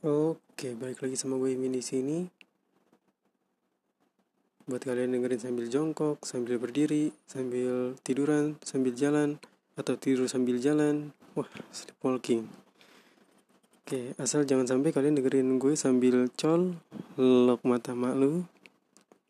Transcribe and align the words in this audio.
Oke, 0.00 0.72
balik 0.80 1.04
lagi 1.04 1.12
sama 1.12 1.36
gue 1.36 1.52
Min 1.60 1.76
di 1.76 1.84
sini. 1.84 2.24
Buat 4.64 4.88
kalian 4.88 5.12
dengerin 5.12 5.36
sambil 5.36 5.68
jongkok, 5.68 6.24
sambil 6.24 6.56
berdiri, 6.56 7.12
sambil 7.28 7.92
tiduran, 8.00 8.56
sambil 8.64 8.96
jalan, 8.96 9.36
atau 9.76 10.00
tidur 10.00 10.24
sambil 10.24 10.56
jalan. 10.56 11.12
Wah, 11.36 11.44
sleepwalking. 11.68 12.48
Oke, 13.84 14.16
asal 14.16 14.48
jangan 14.48 14.64
sampai 14.64 14.88
kalian 14.88 15.20
dengerin 15.20 15.60
gue 15.60 15.76
sambil 15.76 16.32
col, 16.32 16.80
lok 17.20 17.60
mata 17.68 17.92
mak 17.92 18.16
lu, 18.16 18.48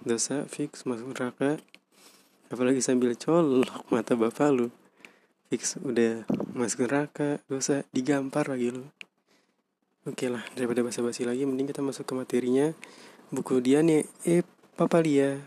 dosa 0.07 0.47
fix 0.47 0.87
masuk 0.87 1.19
neraka. 1.19 1.59
Apalagi 2.47 2.79
sambil 2.79 3.19
col, 3.19 3.67
lok 3.67 3.91
mata 3.91 4.15
bapak 4.15 4.55
lu, 4.55 4.71
fix 5.51 5.75
udah 5.83 6.23
masuk 6.55 6.87
neraka, 6.87 7.43
dosa 7.51 7.83
digampar 7.91 8.47
lagi 8.47 8.71
lu. 8.71 8.87
Oke 10.11 10.27
lah, 10.27 10.43
daripada 10.59 10.83
basa-basi 10.83 11.23
lagi, 11.23 11.47
mending 11.47 11.71
kita 11.71 11.87
masuk 11.87 12.03
ke 12.03 12.19
materinya. 12.19 12.75
Buku 13.31 13.63
Diane 13.63 14.11
E. 14.27 14.43
Papalia 14.75 15.39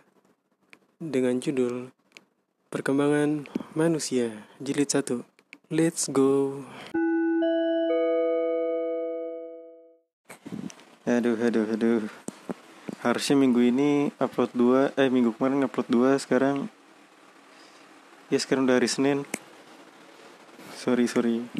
dengan 1.03 1.35
judul 1.43 1.91
Perkembangan 2.71 3.43
Manusia, 3.75 4.47
jilid 4.63 4.87
1. 4.87 5.27
Let's 5.67 6.07
go. 6.07 6.63
Aduh, 11.03 11.35
aduh, 11.43 11.67
aduh. 11.67 12.07
Harusnya 13.03 13.35
minggu 13.35 13.67
ini 13.67 14.15
upload 14.15 14.55
2, 14.55 14.95
eh 14.95 15.11
minggu 15.11 15.35
kemarin 15.35 15.67
upload 15.67 15.91
2, 15.91 16.23
sekarang 16.23 16.71
ya 18.31 18.39
sekarang 18.39 18.63
udah 18.63 18.79
hari 18.79 18.87
Senin. 18.87 19.27
Sorry, 20.79 21.03
sorry. 21.11 21.51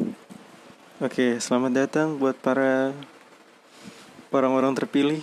Oke, 1.04 1.36
selamat 1.36 1.84
datang 1.84 2.16
buat 2.16 2.32
para 2.32 2.96
orang-orang 4.32 4.72
terpilih 4.72 5.20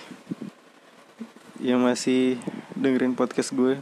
yang 1.57 1.81
masih 1.81 2.37
dengerin 2.77 3.17
podcast 3.17 3.49
gue. 3.49 3.81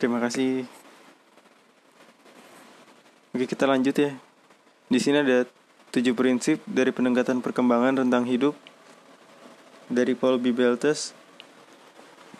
Terima 0.00 0.16
kasih. 0.16 0.64
Oke, 3.36 3.44
kita 3.44 3.68
lanjut 3.68 4.00
ya. 4.00 4.16
Di 4.88 4.96
sini 4.96 5.20
ada 5.20 5.44
tujuh 5.92 6.16
prinsip 6.16 6.64
dari 6.64 6.88
pendekatan 6.88 7.44
perkembangan 7.44 8.00
rentang 8.00 8.24
hidup 8.24 8.56
dari 9.92 10.16
Paul 10.16 10.40
B. 10.40 10.56
Beltes. 10.56 11.12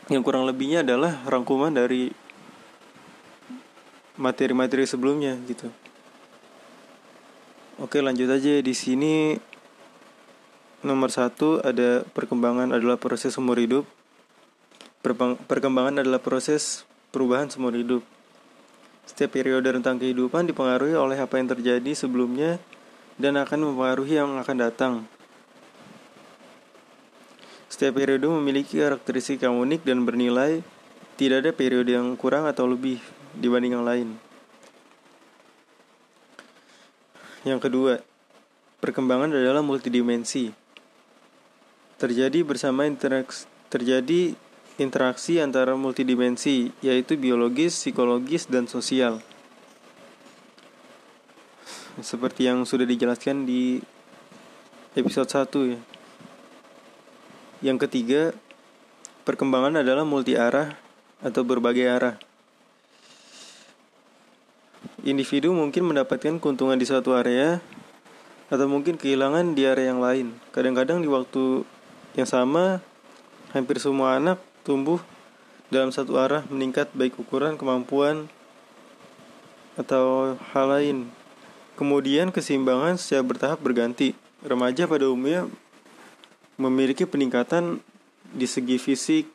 Yang 0.08 0.24
kurang 0.24 0.48
lebihnya 0.48 0.80
adalah 0.80 1.20
rangkuman 1.28 1.68
dari 1.68 2.16
materi-materi 4.16 4.88
sebelumnya 4.88 5.36
gitu. 5.44 5.68
Oke 7.86 8.02
lanjut 8.02 8.26
aja 8.26 8.58
di 8.66 8.74
sini 8.74 9.38
nomor 10.82 11.06
satu 11.06 11.62
ada 11.62 12.02
perkembangan 12.18 12.74
adalah 12.74 12.98
proses 12.98 13.38
umur 13.38 13.62
hidup. 13.62 13.86
Perkembangan 15.46 16.02
adalah 16.02 16.18
proses 16.18 16.82
perubahan 17.14 17.46
seumur 17.46 17.78
hidup. 17.78 18.02
Setiap 19.06 19.38
periode 19.38 19.70
rentang 19.70 20.02
kehidupan 20.02 20.50
dipengaruhi 20.50 20.98
oleh 20.98 21.14
apa 21.14 21.38
yang 21.38 21.46
terjadi 21.46 21.94
sebelumnya 21.94 22.58
dan 23.22 23.38
akan 23.38 23.70
mempengaruhi 23.70 24.18
yang 24.18 24.34
akan 24.34 24.56
datang. 24.58 24.94
Setiap 27.70 28.02
periode 28.02 28.26
memiliki 28.26 28.82
karakteristik 28.82 29.46
yang 29.46 29.62
unik 29.62 29.86
dan 29.86 30.02
bernilai. 30.02 30.58
Tidak 31.14 31.38
ada 31.38 31.54
periode 31.54 31.94
yang 31.94 32.18
kurang 32.18 32.50
atau 32.50 32.66
lebih 32.66 32.98
dibanding 33.38 33.78
yang 33.78 33.86
lain. 33.86 34.25
Yang 37.46 37.70
kedua, 37.70 38.02
perkembangan 38.82 39.30
adalah 39.30 39.62
multidimensi. 39.62 40.50
Terjadi 41.94 42.42
bersama 42.42 42.90
interaksi, 42.90 43.46
terjadi 43.70 44.34
interaksi 44.82 45.38
antara 45.38 45.78
multidimensi, 45.78 46.74
yaitu 46.82 47.14
biologis, 47.14 47.78
psikologis, 47.78 48.50
dan 48.50 48.66
sosial. 48.66 49.22
Seperti 52.02 52.50
yang 52.50 52.66
sudah 52.66 52.82
dijelaskan 52.82 53.46
di 53.46 53.78
episode 54.98 55.30
1 55.30 55.70
ya. 55.70 55.80
Yang 57.62 57.78
ketiga, 57.86 58.34
perkembangan 59.22 59.86
adalah 59.86 60.02
multi 60.02 60.34
arah 60.34 60.74
atau 61.22 61.46
berbagai 61.46 61.86
arah. 61.86 62.25
Individu 65.06 65.54
mungkin 65.54 65.86
mendapatkan 65.86 66.42
keuntungan 66.42 66.74
di 66.74 66.82
suatu 66.82 67.14
area 67.14 67.62
atau 68.50 68.66
mungkin 68.66 68.98
kehilangan 68.98 69.54
di 69.54 69.62
area 69.62 69.94
yang 69.94 70.02
lain. 70.02 70.34
Kadang-kadang 70.50 70.98
di 70.98 71.06
waktu 71.06 71.62
yang 72.18 72.26
sama, 72.26 72.82
hampir 73.54 73.78
semua 73.78 74.18
anak 74.18 74.42
tumbuh 74.66 74.98
dalam 75.70 75.94
satu 75.94 76.18
arah 76.18 76.42
meningkat 76.50 76.90
baik 76.90 77.22
ukuran, 77.22 77.54
kemampuan, 77.54 78.26
atau 79.78 80.34
hal 80.50 80.66
lain. 80.74 81.06
Kemudian 81.78 82.34
keseimbangan 82.34 82.98
secara 82.98 83.22
bertahap 83.22 83.62
berganti. 83.62 84.18
Remaja 84.42 84.90
pada 84.90 85.06
umumnya 85.06 85.46
memiliki 86.58 87.06
peningkatan 87.06 87.78
di 88.34 88.46
segi 88.50 88.74
fisik, 88.82 89.30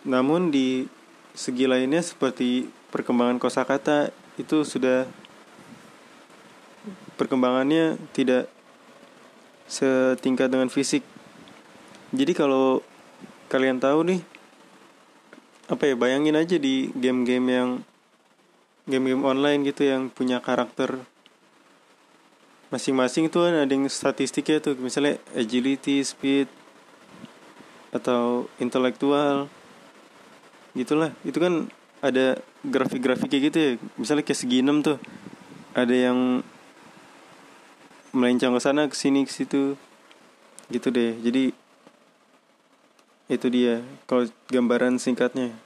namun 0.00 0.48
di 0.48 0.88
segi 1.36 1.68
lainnya 1.68 2.00
seperti 2.00 2.70
perkembangan 2.94 3.42
kosakata 3.42 4.14
itu 4.38 4.62
sudah 4.62 5.10
perkembangannya 7.18 7.98
tidak 8.14 8.46
setingkat 9.66 10.46
dengan 10.46 10.70
fisik. 10.70 11.02
Jadi 12.14 12.30
kalau 12.38 12.86
kalian 13.50 13.82
tahu 13.82 14.06
nih 14.06 14.20
apa 15.66 15.90
ya 15.90 15.94
bayangin 15.98 16.38
aja 16.38 16.54
di 16.54 16.94
game-game 16.94 17.48
yang 17.50 17.70
game-game 18.86 19.24
online 19.26 19.64
gitu 19.66 19.88
yang 19.88 20.12
punya 20.12 20.38
karakter 20.38 21.00
masing-masing 22.68 23.32
tuh 23.32 23.48
kan 23.48 23.64
ada 23.64 23.72
yang 23.72 23.88
statistiknya 23.88 24.60
tuh 24.60 24.76
misalnya 24.76 25.16
agility, 25.32 26.04
speed 26.04 26.50
atau 27.94 28.50
intelektual 28.60 29.48
gitulah 30.74 31.14
itu 31.22 31.38
kan 31.38 31.70
ada 32.04 32.36
grafik-grafiknya 32.60 33.38
gitu 33.48 33.56
ya. 33.56 33.70
Misalnya 33.96 34.28
kayak 34.28 34.40
segi 34.44 34.60
6 34.60 34.84
tuh 34.84 34.98
ada 35.72 35.94
yang 35.96 36.44
melencang 38.12 38.52
ke 38.52 38.60
sana 38.60 38.84
ke 38.86 38.94
sini 38.94 39.24
ke 39.24 39.32
situ 39.32 39.80
gitu 40.68 40.88
deh. 40.92 41.16
Jadi 41.24 41.56
itu 43.32 43.46
dia 43.48 43.80
kalau 44.04 44.28
gambaran 44.52 45.00
singkatnya. 45.00 45.56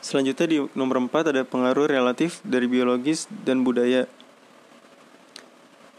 Selanjutnya 0.00 0.46
di 0.48 0.58
nomor 0.72 0.96
4 1.04 1.36
ada 1.36 1.42
pengaruh 1.44 1.92
relatif 1.92 2.40
dari 2.40 2.64
biologis 2.64 3.28
dan 3.44 3.60
budaya. 3.68 4.08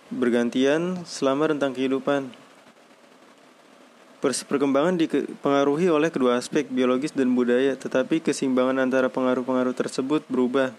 Bergantian 0.09 1.05
selama 1.05 1.53
rentang 1.53 1.77
kehidupan 1.77 2.33
Perkembangan 4.19 4.99
dipengaruhi 4.99 5.87
oleh 5.87 6.11
kedua 6.11 6.35
aspek 6.35 6.67
biologis 6.67 7.15
dan 7.15 7.31
budaya, 7.31 7.71
tetapi 7.79 8.19
keseimbangan 8.19 8.83
antara 8.83 9.07
pengaruh-pengaruh 9.07 9.71
tersebut 9.71 10.27
berubah. 10.27 10.75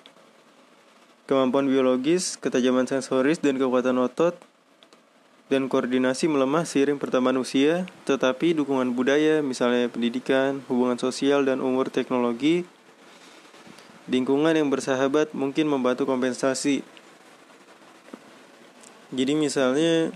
Kemampuan 1.25 1.65
biologis, 1.65 2.37
ketajaman 2.37 2.85
sensoris, 2.85 3.41
dan 3.41 3.57
kekuatan 3.57 3.97
otot 3.97 4.37
dan 5.51 5.67
koordinasi 5.67 6.31
melemah 6.31 6.63
seiring 6.63 7.03
pertambahan 7.03 7.43
usia, 7.43 7.83
tetapi 8.07 8.55
dukungan 8.55 8.95
budaya, 8.95 9.43
misalnya 9.43 9.91
pendidikan, 9.91 10.63
hubungan 10.71 10.95
sosial, 11.01 11.43
dan 11.43 11.59
umur 11.59 11.91
teknologi, 11.91 12.63
lingkungan 14.07 14.55
yang 14.55 14.71
bersahabat 14.71 15.35
mungkin 15.35 15.67
membantu 15.67 16.07
kompensasi. 16.07 16.87
Jadi 19.11 19.33
misalnya 19.35 20.15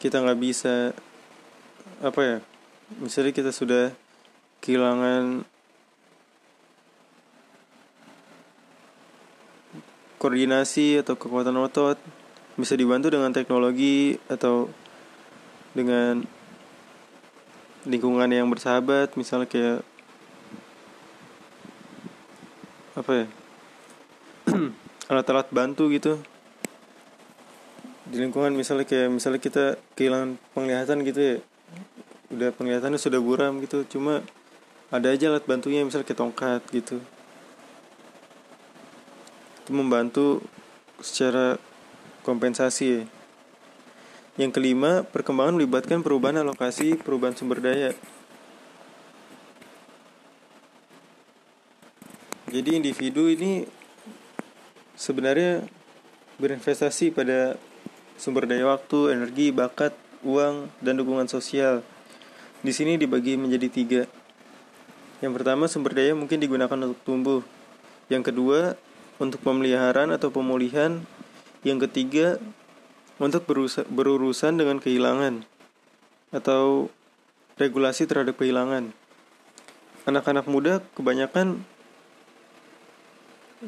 kita 0.00 0.24
nggak 0.24 0.40
bisa 0.40 0.96
apa 2.00 2.20
ya 2.24 2.36
misalnya 2.96 3.36
kita 3.36 3.52
sudah 3.52 3.92
kehilangan 4.64 5.44
koordinasi 10.16 11.04
atau 11.04 11.20
kekuatan 11.20 11.60
otot 11.60 12.00
bisa 12.56 12.72
dibantu 12.72 13.12
dengan 13.12 13.36
teknologi 13.36 14.16
atau 14.32 14.72
dengan 15.76 16.24
lingkungan 17.84 18.32
yang 18.32 18.48
bersahabat 18.48 19.16
misalnya 19.20 19.48
kayak 19.48 19.80
apa 22.96 23.12
ya 23.12 23.26
alat-alat 25.12 25.48
bantu 25.52 25.88
gitu. 25.88 26.20
Di 28.10 28.18
lingkungan 28.18 28.52
misalnya 28.52 28.84
kayak 28.84 29.08
misalnya 29.08 29.40
kita 29.40 29.64
kehilangan 29.94 30.36
penglihatan 30.52 31.06
gitu 31.06 31.20
ya 31.20 31.36
udah 32.30 32.54
penglihatannya 32.54 32.98
sudah 32.98 33.18
buram 33.18 33.58
gitu 33.62 33.82
cuma 33.90 34.22
ada 34.90 35.10
aja 35.10 35.30
alat 35.30 35.46
bantunya 35.46 35.82
misal 35.82 36.06
kayak 36.06 36.18
tongkat 36.18 36.62
gitu 36.70 37.02
itu 39.70 39.70
membantu 39.78 40.42
secara 40.98 41.62
kompensasi 42.26 42.84
ya. 42.90 43.02
Yang 44.34 44.58
kelima, 44.58 45.04
perkembangan 45.06 45.54
melibatkan 45.54 46.02
perubahan 46.02 46.42
alokasi, 46.42 46.98
perubahan 46.98 47.38
sumber 47.38 47.62
daya. 47.62 47.94
Jadi 52.50 52.82
individu 52.82 53.30
ini 53.30 53.62
sebenarnya 54.98 55.62
berinvestasi 56.42 57.14
pada 57.14 57.54
sumber 58.18 58.50
daya 58.50 58.74
waktu, 58.74 59.14
energi, 59.14 59.54
bakat, 59.54 59.94
uang, 60.26 60.72
dan 60.82 60.98
dukungan 60.98 61.30
sosial. 61.30 61.86
Di 62.60 62.72
sini 62.76 63.00
dibagi 63.00 63.40
menjadi 63.40 63.68
tiga. 63.72 64.02
Yang 65.24 65.32
pertama, 65.40 65.64
sumber 65.68 65.96
daya 65.96 66.12
mungkin 66.12 66.40
digunakan 66.40 66.76
untuk 66.76 67.00
tumbuh. 67.04 67.40
Yang 68.12 68.32
kedua, 68.32 68.76
untuk 69.16 69.40
pemeliharaan 69.40 70.12
atau 70.12 70.28
pemulihan. 70.28 71.04
Yang 71.64 71.88
ketiga, 71.88 72.40
untuk 73.20 73.44
berurusan 73.92 74.56
dengan 74.56 74.80
kehilangan 74.80 75.44
atau 76.32 76.88
regulasi 77.60 78.08
terhadap 78.08 78.40
kehilangan. 78.40 78.96
Anak-anak 80.08 80.48
muda 80.48 80.80
kebanyakan 80.96 81.60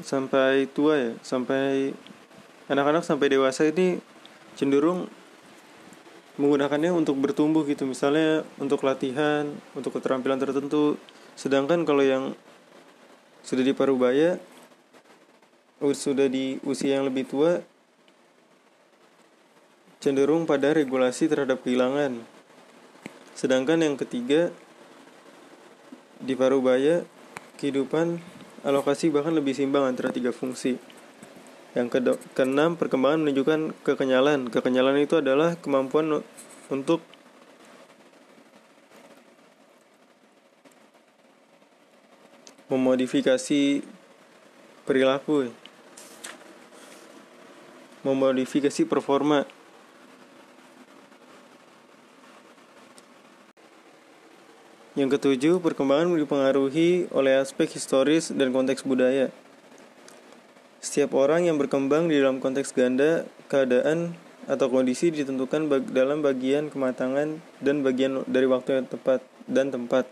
sampai 0.01 0.65
tua 0.73 0.97
ya 0.97 1.11
sampai 1.21 1.93
anak-anak 2.73 3.05
sampai 3.05 3.29
dewasa 3.29 3.69
ini 3.69 4.01
cenderung 4.57 5.05
menggunakannya 6.41 6.93
untuk 6.95 7.19
bertumbuh 7.21 7.67
gitu. 7.69 7.85
Misalnya 7.85 8.47
untuk 8.57 8.85
latihan 8.85 9.49
untuk 9.77 9.99
keterampilan 9.99 10.41
tertentu. 10.41 10.97
Sedangkan 11.37 11.85
kalau 11.85 12.05
yang 12.05 12.25
sudah 13.43 13.67
di 13.67 13.75
parubaya 13.75 14.39
sudah 15.91 16.31
di 16.31 16.63
usia 16.63 17.03
yang 17.03 17.11
lebih 17.11 17.27
tua 17.27 17.59
cenderung 19.99 20.47
pada 20.47 20.71
regulasi 20.71 21.27
terhadap 21.27 21.67
kehilangan. 21.67 22.23
Sedangkan 23.35 23.83
yang 23.83 23.99
ketiga 23.99 24.55
di 26.23 26.39
parubaya 26.39 27.03
kehidupan 27.59 28.23
alokasi 28.63 29.11
bahkan 29.11 29.35
lebih 29.35 29.59
simbang 29.59 29.83
antara 29.83 30.15
tiga 30.15 30.31
fungsi. 30.31 30.79
Yang 31.73 31.89
ke 31.89 31.99
keenam, 32.37 32.77
perkembangan 32.77 33.25
menunjukkan 33.25 33.61
kekenyalan. 33.81 34.53
Kekenyalan 34.53 35.09
itu 35.09 35.25
adalah 35.25 35.57
kemampuan 35.57 36.21
untuk 36.69 37.01
memodifikasi 42.69 43.81
perilaku, 44.85 45.49
memodifikasi 48.05 48.85
performa. 48.85 49.49
Yang 54.93 55.17
ketujuh, 55.17 55.57
perkembangan 55.65 56.13
dipengaruhi 56.21 57.09
oleh 57.17 57.41
aspek 57.41 57.65
historis 57.73 58.29
dan 58.29 58.53
konteks 58.53 58.85
budaya. 58.85 59.33
Setiap 60.93 61.17
orang 61.17 61.49
yang 61.49 61.57
berkembang 61.57 62.13
di 62.13 62.21
dalam 62.21 62.37
konteks 62.37 62.77
ganda, 62.77 63.25
keadaan 63.49 64.13
atau 64.45 64.69
kondisi 64.69 65.09
ditentukan 65.09 65.65
bag 65.65 65.89
dalam 65.89 66.21
bagian 66.21 66.69
kematangan 66.69 67.41
dan 67.65 67.81
bagian 67.81 68.21
dari 68.29 68.45
waktu 68.45 68.77
yang 68.77 68.85
tepat 68.93 69.25
dan 69.49 69.73
tempat. 69.73 70.05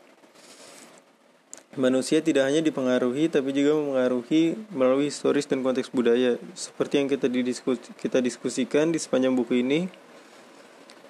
Manusia 1.76 2.24
tidak 2.24 2.48
hanya 2.48 2.64
dipengaruhi 2.64 3.28
tapi 3.28 3.52
juga 3.52 3.76
mempengaruhi 3.76 4.56
melalui 4.72 5.12
historis 5.12 5.44
dan 5.44 5.60
konteks 5.60 5.92
budaya. 5.92 6.40
Seperti 6.56 6.96
yang 6.96 7.12
kita, 7.12 7.28
didiskus 7.28 7.76
kita 8.00 8.24
diskusikan 8.24 8.88
di 8.88 8.96
sepanjang 8.96 9.36
buku 9.36 9.60
ini, 9.60 9.84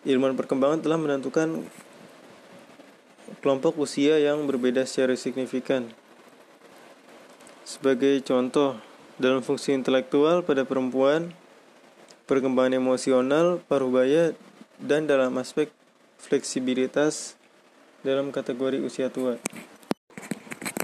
ilmuwan 0.02 0.34
perkembangan 0.34 0.82
telah 0.82 0.98
menentukan 0.98 1.62
kelompok 3.38 3.78
usia 3.78 4.18
yang 4.18 4.50
berbeda 4.50 4.82
secara 4.82 5.14
signifikan. 5.14 5.94
Sebagai 7.62 8.18
contoh, 8.26 8.89
dalam 9.20 9.44
fungsi 9.44 9.76
intelektual 9.76 10.40
pada 10.40 10.64
perempuan, 10.64 11.28
perkembangan 12.24 12.80
emosional, 12.80 13.60
parubaya, 13.68 14.32
dan 14.80 15.04
dalam 15.04 15.36
aspek 15.36 15.68
fleksibilitas 16.16 17.36
dalam 18.00 18.32
kategori 18.32 18.80
usia 18.80 19.12
tua. 19.12 19.36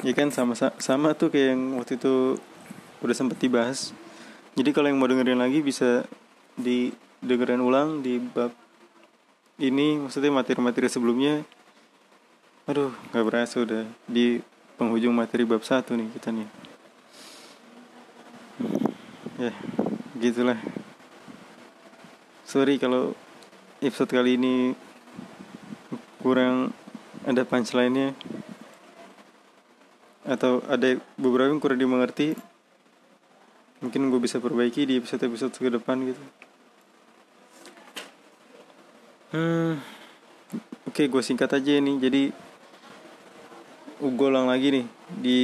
Ya 0.04 0.12
kan 0.12 0.28
sama 0.28 0.52
sama 0.76 1.16
tuh 1.16 1.32
kayak 1.32 1.56
yang 1.56 1.80
waktu 1.80 1.96
itu 1.96 2.36
udah 3.00 3.16
sempat 3.16 3.40
dibahas. 3.40 3.96
Jadi 4.52 4.76
kalau 4.76 4.92
yang 4.92 5.00
mau 5.00 5.08
dengerin 5.08 5.40
lagi 5.40 5.64
bisa 5.64 6.04
didengerin 6.60 7.64
ulang 7.64 8.04
di 8.04 8.20
bab 8.20 8.52
ini 9.56 9.96
maksudnya 9.96 10.28
materi-materi 10.28 10.92
sebelumnya 10.92 11.40
Aduh, 12.66 12.90
gak 13.14 13.22
berasa 13.22 13.62
udah 13.62 13.86
di 14.10 14.42
penghujung 14.74 15.14
materi 15.14 15.46
bab 15.46 15.62
satu 15.62 15.94
nih 15.94 16.10
kita 16.18 16.34
nih. 16.34 16.65
Ya, 19.36 19.52
gitulah. 20.16 20.56
Sorry 22.48 22.80
kalau 22.80 23.12
episode 23.84 24.08
kali 24.08 24.40
ini 24.40 24.72
kurang 26.24 26.72
ada 27.28 27.44
punchline-nya. 27.44 28.16
Atau 30.26 30.64
ada 30.66 30.98
beberapa 31.20 31.52
yang 31.52 31.60
kurang 31.60 31.78
dimengerti. 31.78 32.32
Mungkin 33.84 34.08
gue 34.08 34.20
bisa 34.20 34.40
perbaiki 34.40 34.88
di 34.88 34.98
episode-episode 34.98 35.52
ke 35.52 35.68
depan 35.68 36.00
gitu. 36.00 36.22
Hmm 39.36 39.96
oke 40.96 41.04
okay, 41.04 41.12
gue 41.12 41.20
singkat 41.20 41.52
aja 41.52 41.76
nih 41.76 41.96
jadi 42.00 42.22
gue 44.00 44.28
ulang 44.32 44.48
lagi 44.48 44.80
nih. 44.80 44.86
Di 45.12 45.40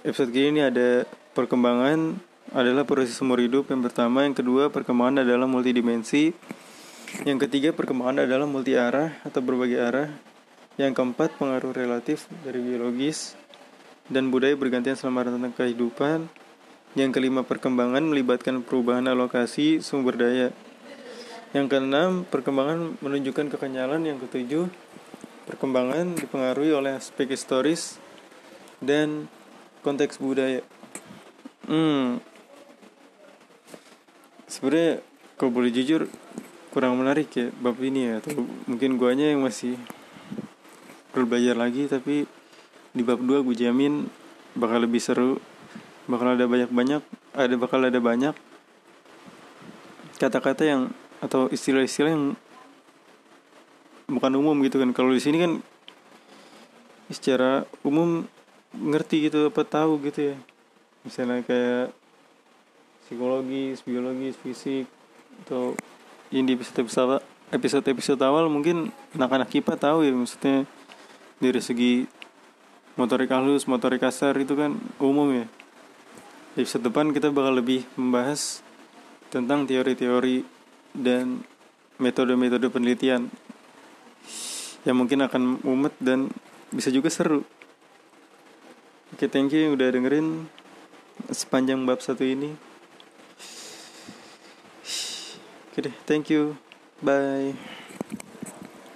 episode 0.00 0.32
kali 0.32 0.56
ini 0.56 0.64
ada 0.64 1.04
perkembangan 1.36 2.16
adalah 2.54 2.86
proses 2.86 3.18
umur 3.18 3.42
hidup. 3.42 3.68
Yang 3.68 3.90
pertama 3.90 4.22
yang 4.22 4.32
kedua 4.32 4.70
perkembangan 4.70 5.26
adalah 5.26 5.50
multidimensi. 5.50 6.30
Yang 7.26 7.38
ketiga 7.46 7.74
perkembangan 7.74 8.24
adalah 8.24 8.46
multi 8.46 8.78
arah 8.78 9.18
atau 9.26 9.42
berbagai 9.42 9.78
arah. 9.82 10.08
Yang 10.78 11.02
keempat 11.02 11.36
pengaruh 11.38 11.74
relatif 11.74 12.30
dari 12.46 12.62
biologis 12.62 13.34
dan 14.06 14.30
budaya 14.30 14.54
bergantian 14.54 14.94
selama 14.94 15.26
tentang 15.26 15.52
kehidupan. 15.52 16.30
Yang 16.94 17.10
kelima 17.18 17.42
perkembangan 17.42 18.06
melibatkan 18.06 18.62
perubahan 18.62 19.10
alokasi 19.10 19.82
sumber 19.82 20.14
daya. 20.14 20.54
Yang 21.50 21.66
keenam 21.74 22.22
perkembangan 22.24 23.02
menunjukkan 23.02 23.50
kekenyalan. 23.50 24.06
Yang 24.06 24.30
ketujuh 24.30 24.66
Perkembangan 25.44 26.16
dipengaruhi 26.16 26.72
oleh 26.72 26.96
aspek 26.96 27.28
historis 27.36 28.00
dan 28.80 29.28
konteks 29.84 30.16
budaya. 30.16 30.64
Hmm. 31.68 32.24
Sebenarnya 34.64 35.04
kalau 35.36 35.52
boleh 35.52 35.68
jujur 35.68 36.08
kurang 36.72 36.96
menarik 36.96 37.28
ya 37.36 37.52
bab 37.60 37.76
ini 37.84 38.08
ya. 38.08 38.24
Atau 38.24 38.48
mungkin 38.64 38.96
guanya 38.96 39.28
yang 39.28 39.44
masih 39.44 39.76
perlu 41.12 41.28
belajar 41.28 41.52
lagi 41.52 41.84
tapi 41.84 42.24
di 42.96 43.02
bab 43.04 43.20
2 43.20 43.44
gue 43.44 43.56
jamin 43.60 44.08
bakal 44.56 44.80
lebih 44.80 45.04
seru. 45.04 45.36
Bakal 46.08 46.40
ada 46.40 46.48
banyak-banyak 46.48 47.04
ada 47.36 47.54
bakal 47.60 47.84
ada 47.84 48.00
banyak 48.00 48.32
kata-kata 50.16 50.64
yang 50.64 50.82
atau 51.20 51.52
istilah-istilah 51.52 52.16
yang 52.16 52.32
bukan 54.08 54.32
umum 54.32 54.56
gitu 54.64 54.80
kan. 54.80 54.96
Kalau 54.96 55.12
di 55.12 55.20
sini 55.20 55.44
kan 55.44 55.60
secara 57.12 57.68
umum 57.84 58.24
ngerti 58.72 59.28
gitu 59.28 59.52
apa 59.52 59.60
tahu 59.60 60.00
gitu 60.08 60.32
ya. 60.32 60.36
Misalnya 61.04 61.44
kayak 61.44 61.92
psikologi 63.04 63.76
biologis 63.84 64.34
fisik 64.40 64.88
atau 65.44 65.76
ini 66.32 66.56
episode 66.56 66.88
episode 66.88 67.20
episode 67.52 67.86
episode 67.92 68.20
awal 68.24 68.48
mungkin 68.48 68.88
anak-anak 69.12 69.52
kipa 69.52 69.76
tahu 69.76 70.08
ya 70.08 70.12
maksudnya 70.16 70.64
dari 71.36 71.60
segi 71.60 72.08
motorik 72.96 73.28
halus 73.28 73.68
motorik 73.68 74.00
kasar 74.00 74.32
itu 74.40 74.56
kan 74.56 74.80
umum 74.96 75.44
ya 75.44 75.46
episode 76.56 76.88
depan 76.88 77.12
kita 77.12 77.28
bakal 77.28 77.60
lebih 77.60 77.84
membahas 78.00 78.64
tentang 79.28 79.68
teori-teori 79.68 80.46
dan 80.94 81.42
metode-metode 81.98 82.70
penelitian 82.70 83.28
yang 84.86 84.96
mungkin 84.96 85.24
akan 85.24 85.64
mumet 85.64 85.94
dan 85.98 86.30
bisa 86.70 86.92
juga 86.92 87.08
seru. 87.08 87.42
Oke, 89.14 89.30
thank 89.30 89.50
you 89.54 89.66
yang 89.66 89.72
udah 89.74 89.88
dengerin 89.90 90.46
sepanjang 91.30 91.82
bab 91.86 92.02
satu 92.02 92.22
ini. 92.26 92.73
Oke 95.74 95.90
deh, 95.90 95.94
thank 96.06 96.30
you. 96.30 96.54
Bye. 97.02 97.50